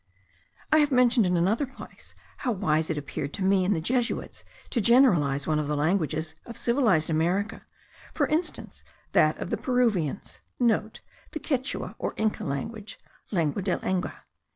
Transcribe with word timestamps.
I 0.71 0.79
have 0.79 0.91
mentioned 0.91 1.27
in 1.27 1.37
another 1.37 1.67
place, 1.67 2.15
how 2.37 2.53
wise 2.53 2.89
it 2.89 2.97
appeared 2.97 3.35
to 3.35 3.43
me 3.43 3.63
in 3.63 3.73
the 3.73 3.79
Jesuits 3.79 4.43
to 4.71 4.81
generalize 4.81 5.45
one 5.45 5.59
of 5.59 5.67
the 5.67 5.75
languages 5.77 6.33
of 6.43 6.57
civilized 6.57 7.11
America, 7.11 7.67
for 8.11 8.25
instance 8.25 8.83
that 9.11 9.37
of 9.37 9.51
the 9.51 9.57
Peruvians,* 9.57 10.39
(* 10.49 10.59
The 10.59 11.39
Quichua 11.39 11.93
or 11.99 12.15
Inca 12.17 12.43
language, 12.43 12.99
Lengua 13.29 13.61
del 13.61 13.85
Inga.) 13.85 14.23